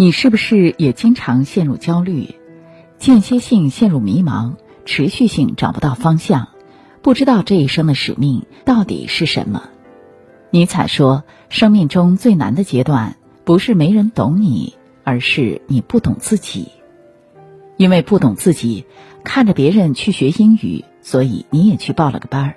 [0.00, 2.36] 你是不是也经常陷入焦虑，
[2.98, 6.50] 间歇性陷入迷茫，持续性找不到方向，
[7.02, 9.70] 不知道这一生的使命到底是什么？
[10.50, 16.68] 尼采说，生命中最难的阶段，不是没人懂你，而是你不懂自己。
[17.76, 18.84] 因为不懂自己，
[19.24, 22.54] 看着别人去学英语，所以你也去报了个班儿；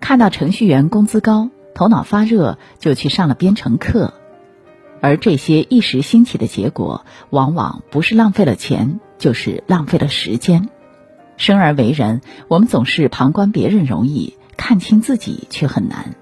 [0.00, 4.12] 看到程序员工资高，头脑发热，就去上了编程课。
[5.00, 10.68] 而这些一时兴起的结果，往往不是浪费了钱，就是浪费了时间。
[11.36, 16.16] 生而为人，我们总是旁观别人容易，看清自己却很难。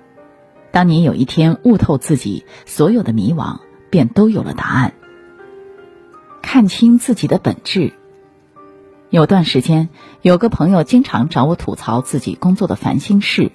[0.73, 4.93] 当你有一天悟透自己，所有的迷惘便都有了答案。
[6.43, 7.95] 看清自己的本质。
[9.09, 9.89] 有段时间，
[10.21, 13.53] 有个朋友经常找我吐槽自己工作的烦心事。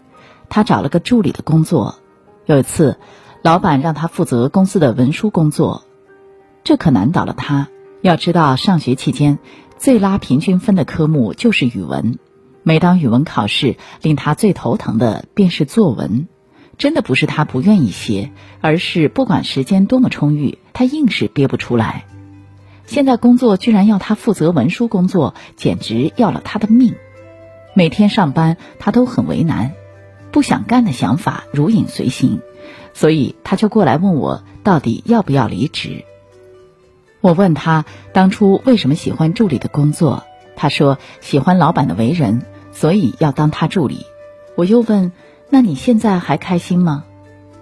[0.49, 1.99] 他找了个助理的工作，
[2.45, 2.97] 有一次。
[3.43, 5.83] 老板让他负责公司的文书工作，
[6.63, 7.69] 这可难倒了他。
[8.01, 9.39] 要知道，上学期间
[9.79, 12.19] 最拉平均分的科目就是语文。
[12.61, 16.27] 每当语文考试，令他最头疼的便是作文。
[16.77, 22.05] 真的不是他不愿意写，而是不管时间多么充裕，他硬是憋不出来。
[22.85, 26.93] 现在工作居然要他负责文书工作，简直要了他的命。
[27.73, 29.73] 每天上班，他都很为难，
[30.31, 32.41] 不想干的想法如影随形。
[32.93, 36.03] 所以他就过来问我到底要不要离职。
[37.21, 40.23] 我问他当初为什么喜欢助理的工作，
[40.55, 44.05] 他说喜欢老板的为人，所以要当他助理。
[44.55, 45.11] 我又问，
[45.49, 47.05] 那你现在还开心吗？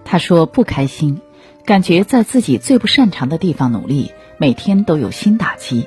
[0.04, 1.22] 他说不开心，
[1.66, 5.86] 感觉在自己最不擅长的地方努力，每天都有新打击。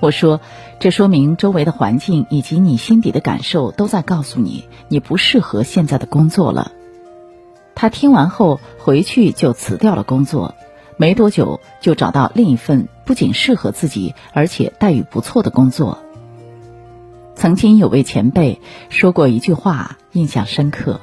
[0.00, 0.40] 我说，
[0.78, 6.72] 这说明周围的环境以及你心底的感受都在告诉你，你不适合现在的工作了。
[7.74, 10.54] 他听完后回去就辞掉了工作，
[10.96, 15.98] 没多久就找到另一份不仅适合自己，而且待遇不错的工作。
[17.34, 21.00] 曾经有位前辈说过一句话，印象深刻：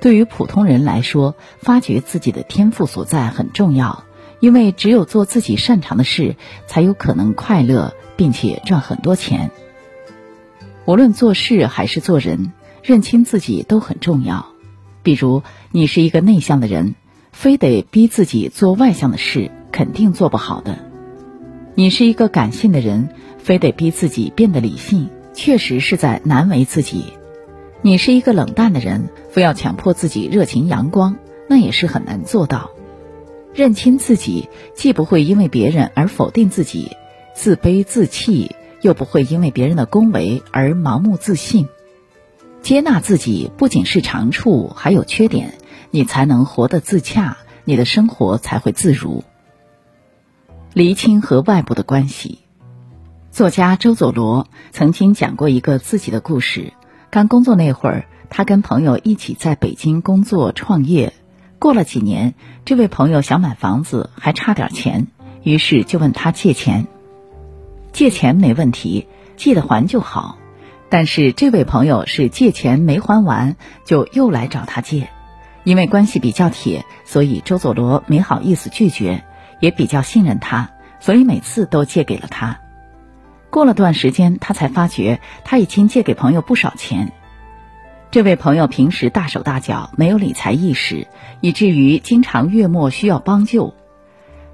[0.00, 4.04] 对于普通人来说，发掘自己的天赋所在很重要，
[4.40, 6.36] 因为只有做自己擅长的事，
[6.66, 9.50] 才有可能快乐并且赚很多钱。
[10.84, 12.52] 无论做事还是做人，
[12.82, 14.46] 认清自己都很重要。
[15.02, 15.42] 比如，
[15.72, 16.94] 你是一个内向的人，
[17.32, 20.74] 非得逼自己做外向的事，肯定做不好的；
[21.74, 23.08] 你是一个感性的人，
[23.38, 27.12] 非得逼自己变得理性，确实是在难为自己；
[27.82, 31.16] 你是一个冷淡的人，非要强迫自己热情阳光，
[31.48, 32.70] 那也是很难做到。
[33.56, 36.94] 认清自己，既不会因为别人而否定自己，
[37.34, 41.66] 自卑自弃，又不会因为别人的恭维而盲目自信。
[42.60, 45.54] 接纳自己不仅是长处，还有缺点，
[45.90, 49.24] 你才能活得自洽，你的生活才会自如。
[50.74, 52.40] 厘清和外部的关系。
[53.30, 56.74] 作家周佐罗曾经讲过一个自己的故事。
[57.08, 61.14] 刚工作那会儿，他跟朋友一起在北京工作创业。
[61.58, 62.34] 过了几年，
[62.64, 65.06] 这位朋友想买房子，还差点钱，
[65.42, 66.86] 于是就问他借钱。
[67.92, 70.36] 借钱没问题，记得还就好。
[70.88, 75.08] 但是这位朋友是借钱没还完，就又来找他借，
[75.64, 79.24] 因为关系比较铁，所以周佐罗没好意思拒绝，
[79.60, 82.60] 也比较信任他，所以每次都借给了他。
[83.50, 87.12] 过了段时间，他才发觉他已经借给朋友不少钱。
[88.16, 91.06] 这位朋友平时大手大脚，没有理财意识，
[91.42, 93.74] 以至于经常月末需要帮救。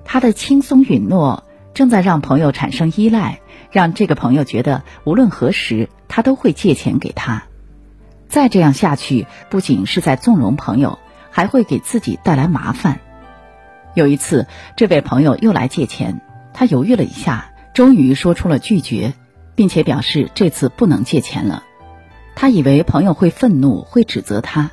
[0.05, 3.39] 他的轻松允诺正在让朋友产生依赖。
[3.71, 7.45] 让这个朋友觉得无论何时他都会借钱给他，
[8.27, 10.99] 再这样下去不仅是在纵容朋友，
[11.31, 12.99] 还会给自己带来麻烦。
[13.95, 16.21] 有一次，这位朋友又来借钱，
[16.53, 19.15] 他犹豫了一下，终于说出了拒绝，
[19.55, 21.63] 并且表示这次不能借钱了。
[22.35, 24.71] 他以为朋友会愤怒，会指责他，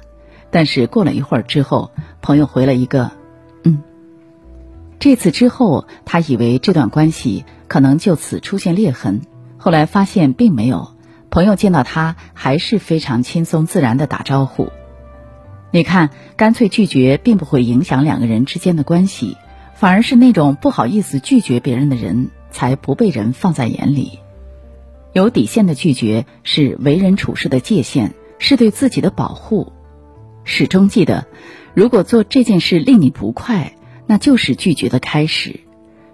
[0.52, 3.12] 但是过了一会儿之后，朋友回了一个
[3.64, 3.84] “嗯”。
[5.00, 7.46] 这次之后，他以为这段关系。
[7.70, 9.22] 可能就此出现裂痕，
[9.58, 10.96] 后来发现并没有。
[11.30, 14.70] 朋友见到他还是非常轻松自然的打招呼。
[15.70, 19.38] 你看，干脆拒绝并不会影响两个人之间的关系，
[19.76, 24.18] 反而是那种不好意思拒绝别人的人才不被人放在眼里。
[25.14, 29.74] 有底线的拒绝是为人处事的界限，是对自己的保护。
[30.44, 31.28] 始终记得，
[31.74, 33.74] 如果做这件事令你不快，
[34.06, 35.62] 那就是拒绝的开始。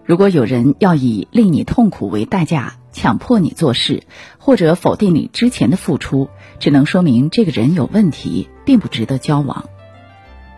[0.06, 4.04] 如果有人要以令你痛苦为代价，强迫你做事，
[4.38, 9.66] 或者否定你之前的付出，只能说明这个人有问题，并不值得交往。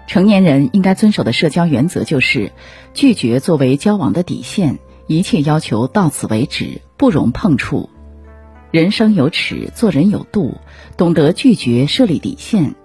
[0.05, 2.51] 成年人应该遵守的社交原则就是：
[2.93, 7.89] 拒绝作为交往的底线，一切要求到此为止，不容碰触。
[8.77, 10.61] 人生有尺，做人有度，
[10.97, 12.75] 懂得拒绝设立底线，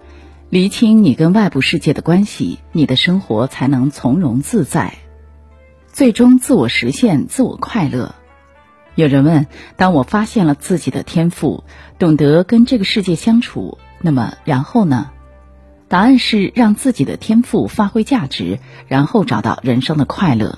[0.49, 4.95] 厘清你跟外部世界的关系，你的生活才能从容自在，
[5.85, 8.15] 最终自我实现，自我快乐。
[8.95, 9.45] 有人问：
[9.75, 11.63] 当我发现了自己的天赋，
[11.99, 15.11] 懂得跟这个世界相处，那么然后呢？
[15.89, 18.57] 答案是让自己的天赋发挥价值，
[18.87, 20.57] 然后找到人生的快乐。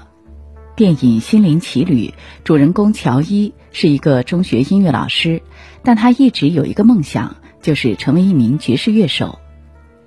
[0.76, 2.08] 电影《心灵奇旅》
[2.44, 5.42] 主人公乔伊是一个中学音乐老师，
[5.84, 9.40] 但他一直有一个梦想，就是成为一名爵士乐手。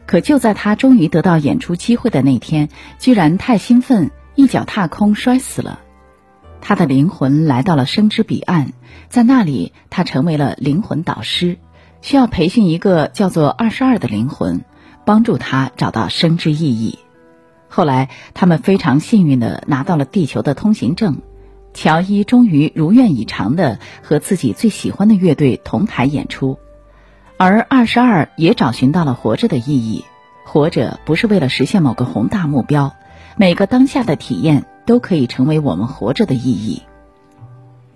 [0.04, 2.68] 可就在他终于得到演出机会的那天，
[2.98, 5.80] 居然太兴奋，一脚踏空摔死了。
[6.60, 8.74] 他的灵魂来到了生之彼岸，
[9.08, 11.56] 在那里，他成为了灵魂导师，
[12.02, 14.60] 需要培训一个叫做二十二的灵魂，
[15.06, 16.98] 帮助他找到生之意义。
[17.68, 21.18] 后来，他们非常幸运地拿到了地球的通行证。
[21.74, 26.58] 乔伊终于如愿以偿地和自己最喜欢的乐队同台演出，
[27.36, 30.04] 而二十二也找寻到了活着的意义。
[30.44, 32.94] 活着不是为了实现某个宏大目标，
[33.36, 36.82] 每个当下的体验都可以成为我们活着的意义。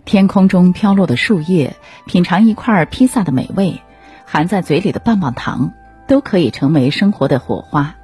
[0.04, 1.74] 天空中飘落的树叶，
[2.06, 3.80] 品尝一块披萨的美味，
[4.26, 5.72] 含在嘴里的棒棒糖，
[6.06, 7.96] 都可以成为生活的火花。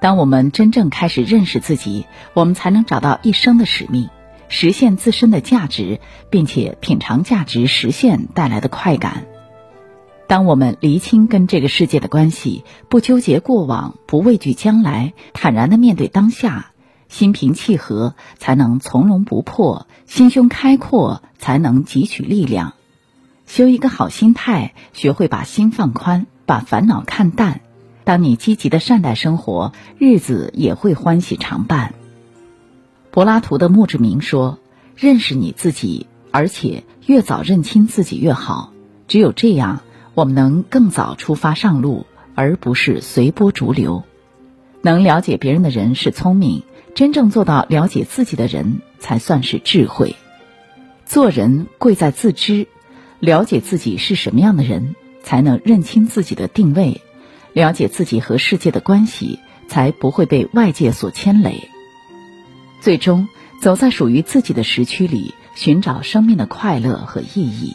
[0.00, 4.08] 当我们真正开始认识自己，我们才能找到一生的使命，
[4.48, 6.00] 实现自身的价值，
[6.30, 9.26] 并且品尝价值实现带来的快感。
[10.26, 16.70] 当我们厘清跟这个世界的关系，不纠结过往，不畏惧将来，坦然的面对当下，
[17.08, 22.74] 心平气和，才能从容不迫；心胸开阔，才能汲取力量。
[23.46, 27.60] 修一个好心态，学会把心放宽，把烦恼看淡。
[28.04, 31.94] 当你积极的善待生活，日子也会欢喜常伴。
[33.10, 34.58] 柏拉图的墓志铭说
[34.96, 38.72] ：“认识你自己，而且越早认清自己越好。
[39.08, 39.82] 只有这样，
[40.14, 44.04] 我们能更早出发上路，而不是随波逐流。
[44.82, 46.62] 能了解别人的人是聪明，
[46.94, 50.16] 真正做到了解自己的人才算是智慧。
[51.04, 52.68] 做人贵在自知，
[53.18, 57.00] 了解自己是什么样的人，才能认清自己的定位。”
[57.52, 59.38] 了解自己和世界的关系，
[59.68, 61.68] 才不会被外界所牵累。
[62.80, 63.28] 最终，
[63.60, 67.74] 走在属于自己的时区里，寻找生命的快乐和意义。